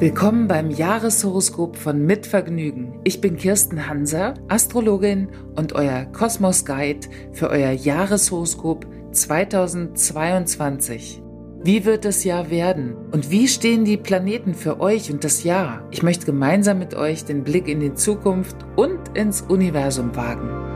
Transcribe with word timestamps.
Willkommen 0.00 0.48
beim 0.48 0.70
Jahreshoroskop 0.70 1.76
von 1.76 2.04
Mitvergnügen. 2.06 2.98
Ich 3.04 3.20
bin 3.20 3.36
Kirsten 3.36 3.86
Hanser, 3.86 4.32
Astrologin 4.48 5.28
und 5.56 5.74
euer 5.74 6.06
Kosmos 6.06 6.64
Guide 6.64 7.06
für 7.32 7.50
euer 7.50 7.72
Jahreshoroskop 7.72 8.86
2022. 9.12 11.20
Wie 11.62 11.84
wird 11.84 12.06
das 12.06 12.24
Jahr 12.24 12.48
werden? 12.48 12.96
Und 13.12 13.30
wie 13.30 13.46
stehen 13.46 13.84
die 13.84 13.98
Planeten 13.98 14.54
für 14.54 14.80
euch 14.80 15.12
und 15.12 15.22
das 15.22 15.44
Jahr? 15.44 15.86
Ich 15.90 16.02
möchte 16.02 16.24
gemeinsam 16.24 16.78
mit 16.78 16.94
euch 16.94 17.26
den 17.26 17.44
Blick 17.44 17.68
in 17.68 17.80
die 17.80 17.92
Zukunft 17.92 18.56
und 18.76 18.98
ins 19.12 19.42
Universum 19.42 20.16
wagen. 20.16 20.69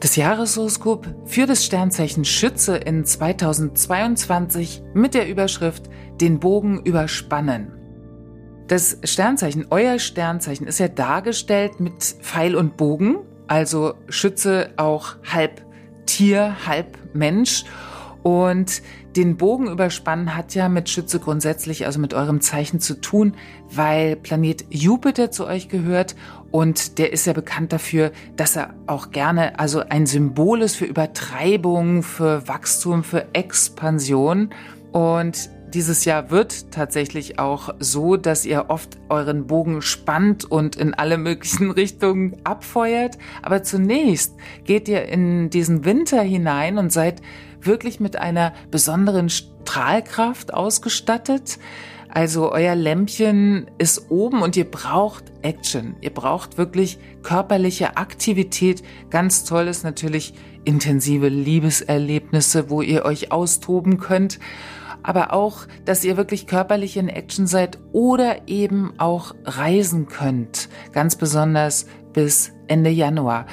Das 0.00 0.14
Jahreshoroskop 0.14 1.08
für 1.24 1.46
das 1.46 1.64
Sternzeichen 1.64 2.24
Schütze 2.24 2.76
in 2.76 3.04
2022 3.04 4.82
mit 4.94 5.12
der 5.12 5.28
Überschrift 5.28 5.90
Den 6.20 6.38
Bogen 6.38 6.84
überspannen. 6.84 7.72
Das 8.68 8.98
Sternzeichen, 9.02 9.66
euer 9.70 9.98
Sternzeichen, 9.98 10.68
ist 10.68 10.78
ja 10.78 10.86
dargestellt 10.86 11.80
mit 11.80 12.00
Pfeil 12.20 12.54
und 12.54 12.76
Bogen, 12.76 13.16
also 13.48 13.94
Schütze 14.08 14.70
auch 14.76 15.16
halb 15.24 15.66
Tier, 16.06 16.54
halb 16.64 16.96
Mensch. 17.12 17.64
Und 18.28 18.82
den 19.16 19.38
Bogen 19.38 19.68
überspannen 19.68 20.36
hat 20.36 20.54
ja 20.54 20.68
mit 20.68 20.90
Schütze 20.90 21.18
grundsätzlich, 21.18 21.86
also 21.86 21.98
mit 21.98 22.12
eurem 22.12 22.42
Zeichen 22.42 22.78
zu 22.78 23.00
tun, 23.00 23.32
weil 23.70 24.16
Planet 24.16 24.66
Jupiter 24.68 25.30
zu 25.30 25.46
euch 25.46 25.70
gehört 25.70 26.14
und 26.50 26.98
der 26.98 27.10
ist 27.10 27.24
ja 27.26 27.32
bekannt 27.32 27.72
dafür, 27.72 28.12
dass 28.36 28.54
er 28.54 28.74
auch 28.86 29.12
gerne 29.12 29.58
also 29.58 29.80
ein 29.80 30.04
Symbol 30.04 30.60
ist 30.60 30.76
für 30.76 30.84
Übertreibung, 30.84 32.02
für 32.02 32.46
Wachstum, 32.46 33.02
für 33.02 33.28
Expansion. 33.32 34.50
Und 34.92 35.48
dieses 35.72 36.04
Jahr 36.04 36.30
wird 36.30 36.70
tatsächlich 36.70 37.38
auch 37.38 37.74
so, 37.78 38.18
dass 38.18 38.44
ihr 38.44 38.66
oft 38.68 38.98
euren 39.08 39.46
Bogen 39.46 39.80
spannt 39.80 40.44
und 40.44 40.76
in 40.76 40.92
alle 40.92 41.16
möglichen 41.16 41.70
Richtungen 41.80 42.36
abfeuert. 42.44 43.16
Aber 43.40 43.62
zunächst 43.62 44.34
geht 44.64 44.86
ihr 44.86 45.06
in 45.06 45.48
diesen 45.48 45.86
Winter 45.86 46.20
hinein 46.20 46.76
und 46.76 46.92
seid 46.92 47.22
wirklich 47.60 48.00
mit 48.00 48.16
einer 48.16 48.52
besonderen 48.70 49.28
Strahlkraft 49.28 50.54
ausgestattet. 50.54 51.58
Also 52.08 52.50
euer 52.50 52.74
Lämpchen 52.74 53.70
ist 53.76 54.10
oben 54.10 54.42
und 54.42 54.56
ihr 54.56 54.70
braucht 54.70 55.24
Action. 55.42 55.94
Ihr 56.00 56.12
braucht 56.12 56.56
wirklich 56.56 56.98
körperliche 57.22 57.96
Aktivität. 57.96 58.82
Ganz 59.10 59.44
toll 59.44 59.68
ist 59.68 59.84
natürlich 59.84 60.32
intensive 60.64 61.28
Liebeserlebnisse, 61.28 62.70
wo 62.70 62.82
ihr 62.82 63.04
euch 63.04 63.30
austoben 63.30 63.98
könnt. 63.98 64.38
Aber 65.02 65.32
auch, 65.32 65.66
dass 65.84 66.04
ihr 66.04 66.16
wirklich 66.16 66.46
körperlich 66.46 66.96
in 66.96 67.08
Action 67.08 67.46
seid 67.46 67.78
oder 67.92 68.48
eben 68.48 68.94
auch 68.98 69.34
reisen 69.44 70.06
könnt. 70.08 70.68
Ganz 70.92 71.16
besonders 71.16 71.86
bis 72.12 72.52
Ende 72.66 72.90
Januar. 72.90 73.46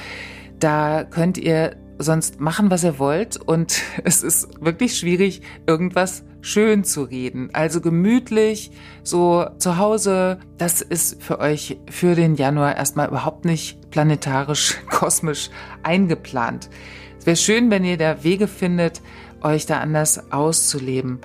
Da 0.59 1.03
könnt 1.03 1.37
ihr 1.37 1.75
sonst 1.97 2.39
machen, 2.39 2.71
was 2.71 2.83
ihr 2.83 2.99
wollt 2.99 3.37
und 3.37 3.81
es 4.03 4.23
ist 4.23 4.63
wirklich 4.63 4.97
schwierig, 4.97 5.41
irgendwas 5.67 6.23
schön 6.41 6.83
zu 6.83 7.03
reden. 7.03 7.49
Also 7.53 7.81
gemütlich, 7.81 8.71
so 9.03 9.47
zu 9.57 9.77
Hause, 9.77 10.39
das 10.57 10.81
ist 10.81 11.21
für 11.23 11.39
euch 11.39 11.79
für 11.89 12.15
den 12.15 12.35
Januar 12.35 12.75
erstmal 12.75 13.07
überhaupt 13.07 13.45
nicht 13.45 13.89
planetarisch, 13.91 14.75
kosmisch 14.89 15.49
eingeplant. 15.83 16.69
Es 17.17 17.25
wäre 17.25 17.37
schön, 17.37 17.71
wenn 17.71 17.83
ihr 17.83 17.97
da 17.97 18.23
Wege 18.23 18.47
findet, 18.47 19.01
euch 19.41 19.65
da 19.65 19.79
anders 19.79 20.31
auszuleben 20.31 21.19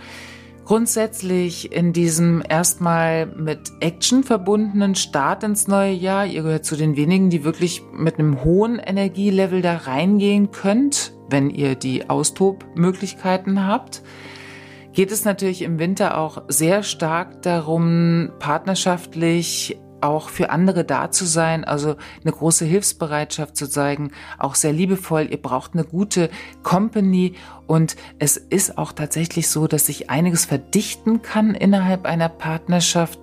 grundsätzlich 0.71 1.73
in 1.73 1.93
diesem 1.93 2.45
erstmal 2.49 3.27
mit 3.27 3.73
Action 3.81 4.23
verbundenen 4.23 4.95
Start 4.95 5.43
ins 5.43 5.67
neue 5.67 5.91
Jahr. 5.91 6.27
Ihr 6.27 6.45
gehört 6.45 6.65
zu 6.65 6.77
den 6.77 6.95
wenigen, 6.95 7.29
die 7.29 7.43
wirklich 7.43 7.83
mit 7.93 8.21
einem 8.21 8.45
hohen 8.45 8.79
Energielevel 8.79 9.63
da 9.63 9.79
reingehen 9.79 10.53
könnt, 10.53 11.13
wenn 11.29 11.51
ihr 11.51 11.75
die 11.75 12.09
Austobmöglichkeiten 12.09 13.67
habt. 13.67 14.05
Geht 14.93 15.11
es 15.11 15.25
natürlich 15.25 15.63
im 15.63 15.81
Winter 15.81 16.17
auch 16.17 16.45
sehr 16.47 16.85
stark 16.85 17.43
darum, 17.43 18.31
partnerschaftlich 18.39 19.77
auch 20.03 20.29
für 20.29 20.51
andere 20.51 20.85
da 20.85 21.11
zu 21.11 21.25
sein, 21.25 21.65
also 21.65 21.97
eine 22.23 22.33
große 22.33 22.65
Hilfsbereitschaft 22.65 23.57
zu 23.57 23.69
zeigen, 23.69 24.13
auch 24.39 24.55
sehr 24.55 24.73
liebevoll. 24.73 25.29
Ihr 25.31 25.41
braucht 25.41 25.75
eine 25.75 25.85
gute 25.85 26.31
Company 26.63 27.35
und 27.67 27.97
es 28.19 28.37
ist 28.37 28.79
auch 28.79 28.93
tatsächlich 28.93 29.49
so, 29.49 29.67
dass 29.67 29.87
sich 29.87 30.11
einiges 30.11 30.45
verdichten 30.45 31.23
kann 31.23 31.55
innerhalb 31.55 32.05
einer 32.05 32.29
Partnerschaft. 32.29 33.21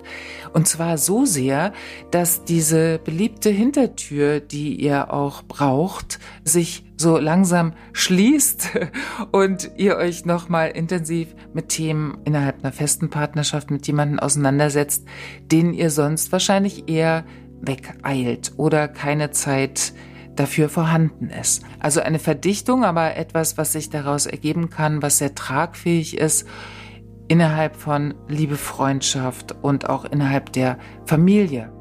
Und 0.52 0.68
zwar 0.68 0.98
so 0.98 1.24
sehr, 1.24 1.72
dass 2.10 2.44
diese 2.44 2.98
beliebte 2.98 3.50
Hintertür, 3.50 4.40
die 4.40 4.74
ihr 4.74 5.12
auch 5.12 5.42
braucht, 5.42 6.18
sich 6.44 6.84
so 6.96 7.18
langsam 7.18 7.72
schließt 7.92 8.70
und 9.32 9.70
ihr 9.76 9.96
euch 9.96 10.24
nochmal 10.24 10.70
intensiv 10.70 11.28
mit 11.52 11.68
Themen 11.68 12.18
innerhalb 12.24 12.64
einer 12.64 12.72
festen 12.72 13.10
Partnerschaft 13.10 13.70
mit 13.70 13.86
jemandem 13.86 14.18
auseinandersetzt, 14.18 15.06
den 15.50 15.72
ihr 15.72 15.90
sonst 15.90 16.32
wahrscheinlich 16.32 16.88
eher 16.88 17.24
wegeilt 17.60 18.52
oder 18.56 18.88
keine 18.88 19.30
Zeit 19.30 19.92
dafür 20.36 20.68
vorhanden 20.68 21.30
ist. 21.30 21.64
Also 21.80 22.00
eine 22.00 22.18
Verdichtung, 22.18 22.84
aber 22.84 23.16
etwas, 23.16 23.58
was 23.58 23.72
sich 23.72 23.90
daraus 23.90 24.26
ergeben 24.26 24.70
kann, 24.70 25.02
was 25.02 25.18
sehr 25.18 25.34
tragfähig 25.34 26.16
ist 26.16 26.46
innerhalb 27.28 27.76
von 27.76 28.14
Liebe, 28.26 28.56
Freundschaft 28.56 29.54
und 29.62 29.88
auch 29.88 30.04
innerhalb 30.04 30.52
der 30.52 30.78
Familie. 31.04 31.72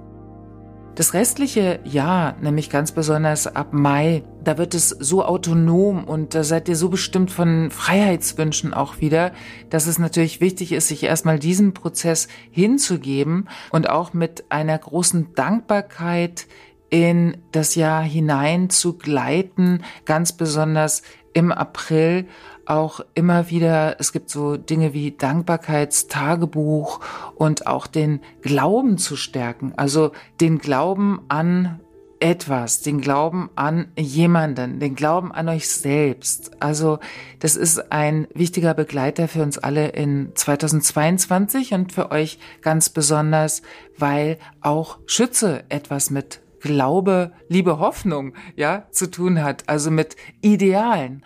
Das 0.98 1.14
restliche 1.14 1.80
Jahr, 1.84 2.36
nämlich 2.42 2.72
ganz 2.72 2.92
besonders 2.92 3.46
ab 3.46 3.68
Mai, 3.72 4.24
da 4.44 4.58
wird 4.58 4.74
es 4.74 4.90
so 4.90 5.24
autonom 5.24 6.06
und 6.06 6.34
da 6.34 6.44
seid 6.44 6.68
ihr 6.68 6.76
so 6.76 6.90
bestimmt 6.90 7.30
von 7.30 7.70
Freiheitswünschen 7.70 8.74
auch 8.74 9.00
wieder, 9.00 9.32
dass 9.70 9.86
es 9.86 10.00
natürlich 10.00 10.42
wichtig 10.42 10.72
ist, 10.72 10.88
sich 10.88 11.04
erstmal 11.04 11.38
diesem 11.38 11.76
Prozess 11.76 12.28
hinzugeben 12.50 13.48
und 13.72 13.88
auch 13.88 14.14
mit 14.14 14.46
einer 14.50 14.76
großen 14.76 15.36
Dankbarkeit 15.36 16.48
in 16.90 17.38
das 17.52 17.76
Jahr 17.76 18.02
hinein 18.02 18.72
zu 18.72 18.98
gleiten, 18.98 19.84
ganz 20.06 20.34
besonders 20.34 21.04
im 21.34 21.52
April 21.52 22.26
auch 22.68 23.02
immer 23.14 23.50
wieder, 23.50 23.96
es 24.00 24.12
gibt 24.12 24.30
so 24.30 24.58
Dinge 24.58 24.94
wie 24.94 25.12
Dankbarkeitstagebuch 25.12 27.00
und 27.36 27.68
auch 27.68 27.88
den 27.88 28.20
Glauben 28.42 28.98
zu 28.98 29.16
stärken, 29.16 29.74
also 29.78 30.12
den 30.42 30.60
Glauben 30.60 31.22
an 31.30 31.80
etwas, 32.20 32.82
den 32.82 33.00
Glauben 33.00 33.50
an 33.56 33.92
jemanden, 33.96 34.80
den 34.80 34.96
Glauben 34.96 35.32
an 35.32 35.50
euch 35.50 35.70
selbst. 35.70 36.52
Also 36.60 37.00
das 37.40 37.56
ist 37.56 37.92
ein 37.92 38.28
wichtiger 38.34 38.74
Begleiter 38.74 39.28
für 39.28 39.44
uns 39.44 39.58
alle 39.58 39.90
in 39.90 40.32
2022 40.34 41.74
und 41.74 41.94
für 41.94 42.12
euch 42.12 42.40
ganz 42.62 42.90
besonders, 42.90 43.62
weil 43.98 44.40
auch 44.62 44.98
Schütze 45.06 45.64
etwas 45.70 46.10
mit 46.10 46.42
Glaube, 46.60 47.32
Liebe, 47.50 47.80
Hoffnung, 47.80 48.34
ja, 48.56 48.88
zu 48.92 49.12
tun 49.12 49.44
hat, 49.44 49.64
also 49.68 49.92
mit 49.92 50.16
Idealen. 50.42 51.24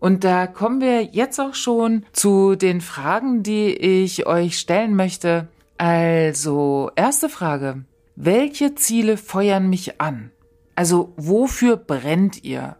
Und 0.00 0.24
da 0.24 0.46
kommen 0.46 0.80
wir 0.80 1.02
jetzt 1.04 1.38
auch 1.38 1.54
schon 1.54 2.04
zu 2.12 2.56
den 2.56 2.80
Fragen, 2.80 3.42
die 3.42 3.68
ich 3.74 4.26
euch 4.26 4.58
stellen 4.58 4.96
möchte. 4.96 5.48
Also, 5.76 6.90
erste 6.96 7.28
Frage. 7.28 7.84
Welche 8.16 8.74
Ziele 8.74 9.16
feuern 9.16 9.68
mich 9.70 10.00
an? 10.00 10.30
Also, 10.74 11.12
wofür 11.16 11.76
brennt 11.76 12.44
ihr? 12.44 12.76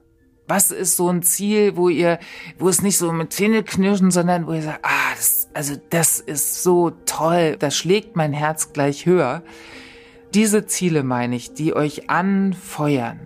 Was 0.49 0.71
ist 0.71 0.97
so 0.97 1.09
ein 1.09 1.23
Ziel, 1.23 1.77
wo 1.77 1.89
ihr, 1.89 2.19
wo 2.59 2.69
es 2.69 2.83
nicht 2.83 2.99
so 2.99 3.13
mit 3.13 3.33
Zähne 3.33 3.63
knirschen, 3.63 4.11
sondern 4.11 4.47
wo 4.47 4.53
ihr 4.53 4.63
sagt, 4.63 4.81
ah, 4.83 5.15
das, 5.15 5.49
also 5.55 5.75
das 5.91 6.19
ist 6.19 6.63
so 6.63 6.91
toll, 7.07 7.57
das 7.57 7.77
schlägt 7.77 8.17
mein 8.17 8.33
Herz 8.33 8.73
gleich 8.73 9.07
höher. 9.07 9.43
Diese 10.35 10.67
Ziele 10.67 11.05
meine 11.05 11.37
ich, 11.37 11.55
die 11.55 11.75
euch 11.77 12.11
anfeuern 12.11 13.21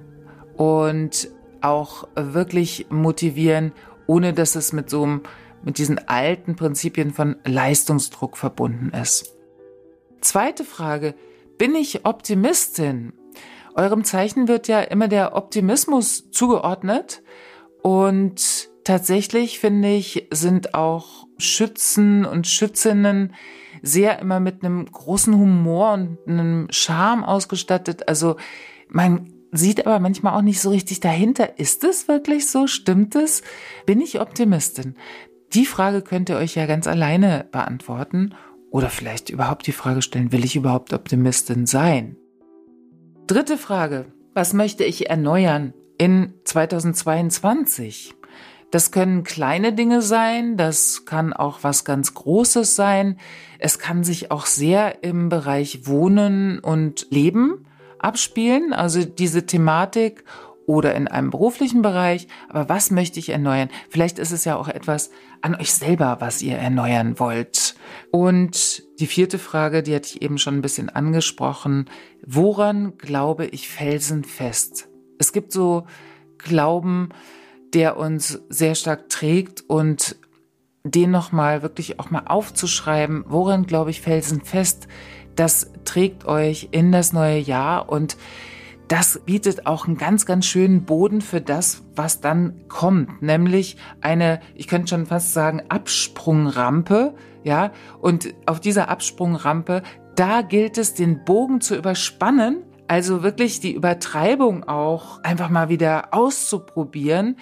und 0.56 1.30
auch 1.64 2.08
wirklich 2.14 2.86
motivieren, 2.90 3.72
ohne 4.06 4.32
dass 4.32 4.54
es 4.54 4.72
mit 4.72 4.90
so 4.90 5.02
einem, 5.02 5.22
mit 5.62 5.78
diesen 5.78 6.08
alten 6.08 6.56
Prinzipien 6.56 7.10
von 7.10 7.36
Leistungsdruck 7.44 8.36
verbunden 8.36 8.90
ist. 8.90 9.34
Zweite 10.20 10.64
Frage, 10.64 11.14
bin 11.58 11.74
ich 11.74 12.04
Optimistin? 12.04 13.12
Eurem 13.74 14.04
Zeichen 14.04 14.46
wird 14.46 14.68
ja 14.68 14.80
immer 14.80 15.08
der 15.08 15.34
Optimismus 15.34 16.30
zugeordnet 16.30 17.22
und 17.82 18.70
tatsächlich 18.84 19.58
finde 19.58 19.88
ich, 19.88 20.28
sind 20.30 20.74
auch 20.74 21.26
Schützen 21.38 22.24
und 22.24 22.46
Schützinnen 22.46 23.34
sehr 23.82 24.18
immer 24.20 24.40
mit 24.40 24.64
einem 24.64 24.86
großen 24.86 25.34
Humor 25.34 25.92
und 25.94 26.18
einem 26.26 26.68
Charme 26.70 27.24
ausgestattet. 27.24 28.08
Also 28.08 28.36
man 28.88 29.33
sieht 29.56 29.86
aber 29.86 30.00
manchmal 30.00 30.36
auch 30.36 30.42
nicht 30.42 30.60
so 30.60 30.70
richtig 30.70 31.00
dahinter. 31.00 31.58
Ist 31.58 31.84
es 31.84 32.08
wirklich 32.08 32.50
so? 32.50 32.66
Stimmt 32.66 33.14
es? 33.14 33.42
Bin 33.86 34.00
ich 34.00 34.20
Optimistin? 34.20 34.96
Die 35.52 35.66
Frage 35.66 36.02
könnt 36.02 36.28
ihr 36.28 36.36
euch 36.36 36.56
ja 36.56 36.66
ganz 36.66 36.86
alleine 36.86 37.46
beantworten 37.52 38.34
oder 38.70 38.90
vielleicht 38.90 39.30
überhaupt 39.30 39.68
die 39.68 39.72
Frage 39.72 40.02
stellen, 40.02 40.32
will 40.32 40.44
ich 40.44 40.56
überhaupt 40.56 40.92
Optimistin 40.92 41.66
sein? 41.66 42.16
Dritte 43.28 43.56
Frage, 43.56 44.06
was 44.34 44.52
möchte 44.52 44.82
ich 44.82 45.08
erneuern 45.08 45.72
in 45.96 46.34
2022? 46.42 48.14
Das 48.72 48.90
können 48.90 49.22
kleine 49.22 49.72
Dinge 49.72 50.02
sein, 50.02 50.56
das 50.56 51.04
kann 51.04 51.32
auch 51.32 51.60
was 51.62 51.84
ganz 51.84 52.14
Großes 52.14 52.74
sein. 52.74 53.20
Es 53.60 53.78
kann 53.78 54.02
sich 54.02 54.32
auch 54.32 54.46
sehr 54.46 55.04
im 55.04 55.28
Bereich 55.28 55.86
Wohnen 55.86 56.58
und 56.58 57.06
Leben 57.10 57.63
abspielen, 58.04 58.72
also 58.72 59.04
diese 59.04 59.46
Thematik 59.46 60.24
oder 60.66 60.94
in 60.94 61.08
einem 61.08 61.30
beruflichen 61.30 61.82
Bereich. 61.82 62.28
Aber 62.48 62.68
was 62.68 62.90
möchte 62.90 63.18
ich 63.18 63.30
erneuern? 63.30 63.68
Vielleicht 63.90 64.18
ist 64.18 64.30
es 64.30 64.44
ja 64.44 64.56
auch 64.56 64.68
etwas 64.68 65.10
an 65.42 65.54
euch 65.54 65.72
selber, 65.72 66.18
was 66.20 66.42
ihr 66.42 66.56
erneuern 66.56 67.18
wollt. 67.18 67.74
Und 68.10 68.82
die 68.98 69.06
vierte 69.06 69.38
Frage, 69.38 69.82
die 69.82 69.94
hatte 69.94 70.08
ich 70.08 70.22
eben 70.22 70.38
schon 70.38 70.56
ein 70.56 70.62
bisschen 70.62 70.88
angesprochen. 70.88 71.90
Woran 72.26 72.96
glaube 72.98 73.46
ich 73.46 73.68
felsenfest? 73.68 74.88
Es 75.18 75.32
gibt 75.32 75.52
so 75.52 75.86
Glauben, 76.38 77.08
der 77.72 77.96
uns 77.96 78.42
sehr 78.48 78.74
stark 78.74 79.08
trägt 79.08 79.62
und 79.62 80.16
den 80.84 81.10
nochmal 81.10 81.62
wirklich 81.62 81.98
auch 81.98 82.10
mal 82.10 82.24
aufzuschreiben, 82.26 83.24
woran 83.26 83.66
glaube 83.66 83.90
ich 83.90 84.02
felsenfest, 84.02 84.86
das 85.34 85.72
trägt 85.84 86.24
euch 86.26 86.68
in 86.70 86.92
das 86.92 87.12
neue 87.12 87.38
Jahr 87.38 87.88
und 87.88 88.16
das 88.88 89.20
bietet 89.24 89.66
auch 89.66 89.86
einen 89.86 89.96
ganz, 89.96 90.26
ganz 90.26 90.44
schönen 90.44 90.84
Boden 90.84 91.22
für 91.22 91.40
das, 91.40 91.82
was 91.96 92.20
dann 92.20 92.68
kommt, 92.68 93.22
nämlich 93.22 93.76
eine, 94.02 94.40
ich 94.54 94.68
könnte 94.68 94.88
schon 94.88 95.06
fast 95.06 95.32
sagen, 95.32 95.62
Absprungrampe, 95.68 97.14
ja, 97.44 97.72
und 98.00 98.34
auf 98.46 98.60
dieser 98.60 98.88
Absprungrampe, 98.88 99.82
da 100.16 100.42
gilt 100.42 100.76
es, 100.76 100.94
den 100.94 101.24
Bogen 101.24 101.60
zu 101.60 101.76
überspannen 101.76 102.62
also 102.86 103.22
wirklich 103.22 103.60
die 103.60 103.72
Übertreibung 103.72 104.64
auch 104.64 105.22
einfach 105.22 105.48
mal 105.48 105.68
wieder 105.68 106.08
auszuprobieren, 106.12 107.36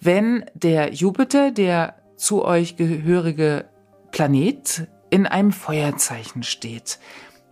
wenn 0.00 0.44
der 0.54 0.92
Jupiter, 0.92 1.50
der 1.50 1.96
zu 2.16 2.44
euch 2.44 2.76
gehörige 2.76 3.66
Planet, 4.12 4.86
in 5.10 5.26
einem 5.26 5.52
Feuerzeichen 5.52 6.42
steht. 6.42 6.98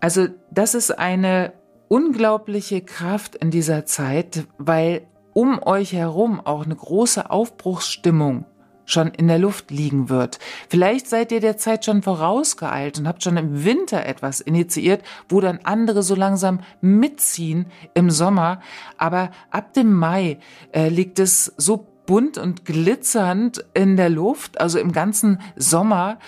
Also 0.04 0.26
das 0.50 0.74
ist 0.74 0.98
eine 0.98 1.54
unglaubliche 1.88 2.82
Kraft 2.82 3.36
in 3.36 3.50
dieser 3.50 3.86
Zeit, 3.86 4.46
weil 4.58 5.06
um 5.32 5.62
euch 5.62 5.94
herum 5.94 6.42
auch 6.44 6.66
eine 6.66 6.76
große 6.76 7.30
Aufbruchsstimmung 7.30 8.44
schon 8.84 9.08
in 9.12 9.28
der 9.28 9.38
Luft 9.38 9.70
liegen 9.70 10.10
wird. 10.10 10.40
Vielleicht 10.68 11.08
seid 11.08 11.32
ihr 11.32 11.40
der 11.40 11.56
Zeit 11.56 11.86
schon 11.86 12.02
vorausgeeilt 12.02 12.98
und 12.98 13.08
habt 13.08 13.22
schon 13.22 13.38
im 13.38 13.64
Winter 13.64 14.04
etwas 14.04 14.42
initiiert, 14.42 15.02
wo 15.30 15.40
dann 15.40 15.60
andere 15.64 16.02
so 16.02 16.14
langsam 16.14 16.60
mitziehen 16.82 17.64
im 17.94 18.10
Sommer. 18.10 18.60
Aber 18.98 19.30
ab 19.50 19.72
dem 19.72 19.90
Mai 19.90 20.38
äh, 20.72 20.90
liegt 20.90 21.18
es 21.18 21.54
so 21.56 21.86
bunt 22.04 22.36
und 22.36 22.66
glitzernd 22.66 23.64
in 23.72 23.96
der 23.96 24.10
Luft, 24.10 24.60
also 24.60 24.78
im 24.78 24.92
ganzen 24.92 25.40
Sommer. 25.56 26.18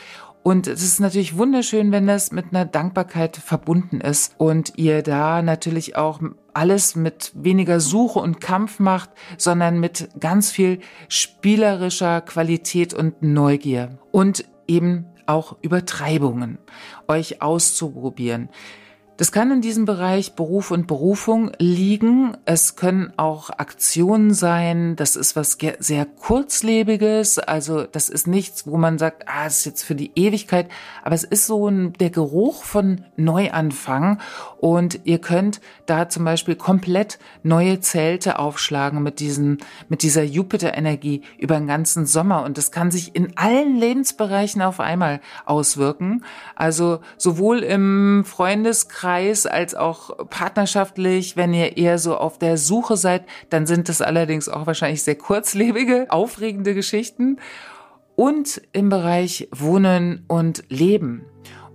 Und 0.47 0.69
es 0.69 0.81
ist 0.81 1.01
natürlich 1.01 1.37
wunderschön, 1.37 1.91
wenn 1.91 2.07
das 2.07 2.31
mit 2.31 2.53
einer 2.53 2.65
Dankbarkeit 2.65 3.37
verbunden 3.37 4.01
ist 4.01 4.37
und 4.39 4.75
ihr 4.77 5.03
da 5.03 5.43
natürlich 5.43 5.97
auch 5.97 6.21
alles 6.55 6.95
mit 6.95 7.33
weniger 7.35 7.81
Suche 7.81 8.21
und 8.21 8.41
Kampf 8.41 8.79
macht, 8.79 9.11
sondern 9.39 9.81
mit 9.81 10.09
ganz 10.21 10.53
viel 10.53 10.79
spielerischer 11.09 12.21
Qualität 12.21 12.95
und 12.95 13.23
Neugier 13.23 13.99
und 14.13 14.45
eben 14.69 15.07
auch 15.27 15.57
Übertreibungen 15.63 16.59
euch 17.09 17.43
auszuprobieren. 17.43 18.49
Das 19.19 19.33
kann 19.33 19.51
in 19.51 19.63
diesem 19.63 19.87
Bereich 19.87 20.35
Beruf 20.35 20.71
und 20.71 20.87
Berufung 20.87 21.51
liegen. 21.59 22.37
Es 22.45 22.77
können 22.77 23.15
auch 23.17 23.49
Aktionen 23.49 24.35
sein. 24.35 24.95
Das 24.95 25.17
ist 25.17 25.37
was 25.37 25.57
sehr 25.79 26.05
kurzlebiges. 26.05 27.39
Also 27.39 27.85
das 27.85 28.11
ist 28.11 28.27
nichts, 28.27 28.67
wo 28.67 28.77
man 28.77 28.99
sagt, 28.99 29.27
ah, 29.27 29.47
es 29.47 29.61
ist 29.61 29.65
jetzt 29.65 29.83
für 29.85 29.95
die 29.95 30.13
Ewigkeit. 30.17 30.69
Aber 31.03 31.15
es 31.15 31.25
ist 31.25 31.47
so 31.47 31.67
ein, 31.67 31.95
der 31.95 32.11
Geruch 32.11 32.63
von 32.63 33.07
Neuanfang. 33.17 34.21
Und 34.59 35.01
ihr 35.05 35.19
könnt 35.19 35.63
da 35.87 36.11
zum 36.11 36.27
Beispiel 36.27 36.57
komplett 36.57 37.19
neue 37.43 37.81
Zelte 37.81 38.39
aufschlagen 38.39 39.03
mit 39.03 39.21
diesen, 39.21 39.59
mit 39.89 40.03
dieser 40.03 40.25
Jupiter-Energie 40.25 41.23
über 41.39 41.57
den 41.57 41.69
ganzen 41.69 42.05
Sommer. 42.05 42.43
Und 42.43 42.59
das 42.59 42.71
kann 42.71 42.91
sich 42.91 43.15
in 43.15 43.39
allen 43.39 43.77
Lebensbereichen 43.77 44.61
auf 44.61 44.79
einmal 44.79 45.21
auswirken. 45.47 46.23
Also 46.55 47.01
sowohl 47.17 47.61
im 47.61 48.23
Freundeskreis 48.27 49.06
Kreis 49.07 49.47
als 49.47 49.77
auch 49.77 50.29
partnerschaftlich. 50.31 51.37
Wenn 51.37 51.55
ihr 51.55 51.77
eher 51.77 51.97
so 51.99 52.17
auf 52.17 52.41
der 52.41 52.59
Suche 52.59 52.97
seid, 52.97 53.25
dann 53.51 53.65
sind 53.65 53.89
das 53.89 54.03
allerdings 54.03 54.49
auch 54.49 54.67
wahrscheinlich 54.67 55.05
sehr 55.05 55.15
kurzlebige, 55.15 56.07
aufregende 56.09 56.75
Geschichten. 56.75 57.39
Und 58.17 58.61
im 58.73 58.89
Bereich 58.89 59.49
Wohnen 59.53 60.25
und 60.27 60.65
Leben. 60.71 61.25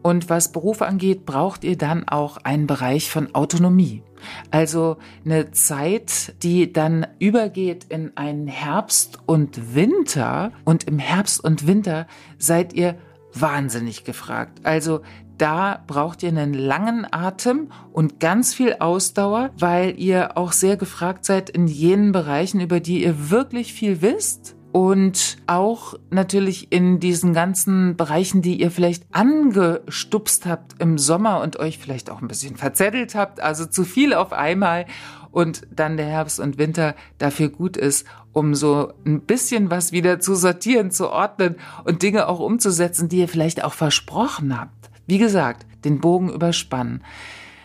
Und 0.01 0.29
was 0.29 0.51
Beruf 0.51 0.81
angeht, 0.81 1.25
braucht 1.25 1.63
ihr 1.63 1.77
dann 1.77 2.05
auch 2.05 2.35
einen 2.43 2.67
Bereich 2.67 3.09
von 3.09 3.33
Autonomie. 3.33 4.03
Also 4.49 4.97
eine 5.23 5.51
Zeit, 5.51 6.33
die 6.43 6.73
dann 6.73 7.07
übergeht 7.19 7.85
in 7.85 8.17
einen 8.17 8.47
Herbst 8.47 9.19
und 9.25 9.73
Winter. 9.73 10.51
Und 10.65 10.83
im 10.83 10.99
Herbst 10.99 11.41
und 11.41 11.65
Winter 11.65 12.07
seid 12.37 12.73
ihr 12.73 12.97
wahnsinnig 13.33 14.03
gefragt. 14.03 14.59
Also 14.63 15.01
da 15.41 15.83
braucht 15.87 16.21
ihr 16.21 16.29
einen 16.29 16.53
langen 16.53 17.07
Atem 17.11 17.71
und 17.91 18.19
ganz 18.19 18.53
viel 18.53 18.75
Ausdauer, 18.79 19.49
weil 19.57 19.99
ihr 19.99 20.37
auch 20.37 20.51
sehr 20.51 20.77
gefragt 20.77 21.25
seid 21.25 21.49
in 21.49 21.67
jenen 21.67 22.11
Bereichen, 22.11 22.61
über 22.61 22.79
die 22.79 23.03
ihr 23.03 23.31
wirklich 23.31 23.73
viel 23.73 24.03
wisst 24.03 24.55
und 24.71 25.37
auch 25.47 25.95
natürlich 26.11 26.71
in 26.71 26.99
diesen 26.99 27.33
ganzen 27.33 27.97
Bereichen, 27.97 28.43
die 28.43 28.61
ihr 28.61 28.69
vielleicht 28.69 29.03
angestupst 29.11 30.45
habt 30.45 30.75
im 30.79 30.99
Sommer 30.99 31.41
und 31.41 31.57
euch 31.57 31.79
vielleicht 31.79 32.11
auch 32.11 32.21
ein 32.21 32.27
bisschen 32.27 32.55
verzettelt 32.55 33.15
habt, 33.15 33.41
also 33.41 33.65
zu 33.65 33.83
viel 33.83 34.13
auf 34.13 34.33
einmal 34.33 34.85
und 35.31 35.67
dann 35.71 35.97
der 35.97 36.05
Herbst 36.05 36.39
und 36.39 36.59
Winter 36.59 36.95
dafür 37.17 37.49
gut 37.49 37.77
ist, 37.77 38.05
um 38.31 38.53
so 38.53 38.93
ein 39.05 39.21
bisschen 39.21 39.71
was 39.71 39.91
wieder 39.91 40.19
zu 40.19 40.35
sortieren, 40.35 40.91
zu 40.91 41.09
ordnen 41.09 41.55
und 41.83 42.03
Dinge 42.03 42.27
auch 42.27 42.39
umzusetzen, 42.39 43.09
die 43.09 43.17
ihr 43.17 43.27
vielleicht 43.27 43.63
auch 43.63 43.73
versprochen 43.73 44.59
habt. 44.59 44.90
Wie 45.11 45.17
gesagt, 45.17 45.65
den 45.83 45.99
Bogen 45.99 46.31
überspannen. 46.31 47.03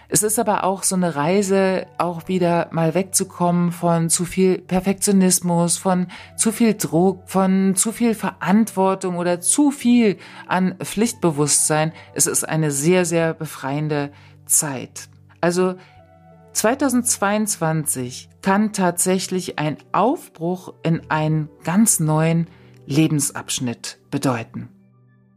Es 0.08 0.24
ist 0.24 0.40
aber 0.40 0.64
auch 0.64 0.82
so 0.82 0.96
eine 0.96 1.14
Reise, 1.14 1.86
auch 1.96 2.26
wieder 2.26 2.66
mal 2.72 2.96
wegzukommen 2.96 3.70
von 3.70 4.10
zu 4.10 4.24
viel 4.24 4.58
Perfektionismus, 4.58 5.76
von 5.76 6.08
zu 6.36 6.50
viel 6.50 6.74
Druck, 6.74 7.22
von 7.26 7.76
zu 7.76 7.92
viel 7.92 8.14
Verantwortung 8.14 9.16
oder 9.16 9.40
zu 9.40 9.70
viel 9.70 10.16
an 10.48 10.74
Pflichtbewusstsein. 10.82 11.92
Es 12.14 12.26
ist 12.26 12.42
eine 12.42 12.72
sehr, 12.72 13.04
sehr 13.04 13.32
befreiende 13.32 14.10
Zeit. 14.46 15.08
Also 15.40 15.76
2022 16.52 18.28
kann 18.42 18.72
tatsächlich 18.72 19.60
ein 19.60 19.76
Aufbruch 19.92 20.74
in 20.82 21.00
einen 21.12 21.48
ganz 21.62 22.00
neuen 22.00 22.48
Lebensabschnitt 22.86 24.00
bedeuten. 24.10 24.68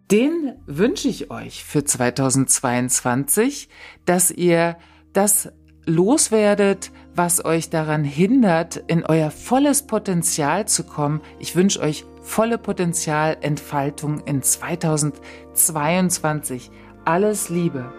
Den 0.09 0.48
wünsche 0.69 1.09
ich 1.09 1.31
euch 1.31 1.65
für 1.65 1.83
2022, 1.83 3.67
dass 4.05 4.31
ihr 4.31 4.77
das 5.11 5.51
loswerdet, 5.85 6.91
was 7.15 7.43
euch 7.43 7.71
daran 7.71 8.03
hindert, 8.03 8.77
in 8.87 9.03
euer 9.05 9.31
volles 9.31 9.87
Potenzial 9.87 10.67
zu 10.67 10.83
kommen. 10.83 11.21
Ich 11.39 11.55
wünsche 11.55 11.79
euch 11.81 12.05
volle 12.21 12.59
Potenzialentfaltung 12.59 14.19
in 14.25 14.43
2022. 14.43 16.69
Alles 17.03 17.49
Liebe. 17.49 17.91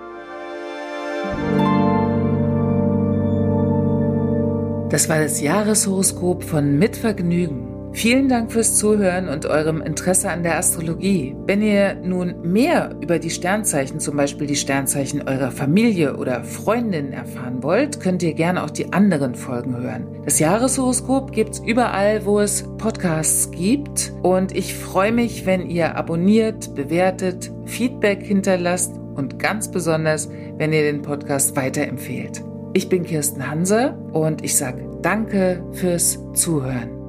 Das 4.91 5.09
war 5.09 5.19
das 5.19 5.41
Jahreshoroskop 5.41 6.45
von 6.45 6.79
Mitvergnügen. 6.79 7.70
Vielen 8.01 8.31
Dank 8.31 8.51
fürs 8.51 8.79
Zuhören 8.79 9.29
und 9.29 9.45
eurem 9.45 9.83
Interesse 9.83 10.31
an 10.31 10.43
der 10.43 10.57
Astrologie. 10.57 11.37
Wenn 11.45 11.61
ihr 11.61 11.97
nun 11.97 12.35
mehr 12.41 12.97
über 13.03 13.19
die 13.19 13.29
Sternzeichen, 13.29 14.01
zum 14.01 14.17
Beispiel 14.17 14.47
die 14.47 14.57
Sternzeichen 14.57 15.29
eurer 15.29 15.51
Familie 15.51 16.17
oder 16.17 16.43
Freundin 16.43 17.13
erfahren 17.13 17.63
wollt, 17.63 18.01
könnt 18.01 18.23
ihr 18.23 18.33
gerne 18.33 18.65
auch 18.65 18.71
die 18.71 18.95
anderen 18.95 19.35
Folgen 19.35 19.77
hören. 19.77 20.07
Das 20.25 20.39
Jahreshoroskop 20.39 21.33
gibt's 21.33 21.59
überall, 21.59 22.25
wo 22.25 22.41
es 22.41 22.65
Podcasts 22.79 23.51
gibt. 23.51 24.15
Und 24.23 24.57
ich 24.57 24.75
freue 24.75 25.13
mich, 25.13 25.45
wenn 25.45 25.69
ihr 25.69 25.95
abonniert, 25.95 26.75
bewertet, 26.75 27.53
Feedback 27.67 28.23
hinterlasst 28.23 28.95
und 29.15 29.39
ganz 29.39 29.71
besonders, 29.71 30.31
wenn 30.57 30.73
ihr 30.73 30.85
den 30.85 31.03
Podcast 31.03 31.55
weiterempfehlt. 31.55 32.43
Ich 32.73 32.89
bin 32.89 33.05
Kirsten 33.05 33.47
Hanse 33.47 33.99
und 34.15 34.43
ich 34.43 34.57
sage 34.57 34.89
Danke 35.03 35.63
fürs 35.73 36.19
Zuhören. 36.33 37.00